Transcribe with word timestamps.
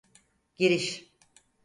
Giriş. 0.55 1.05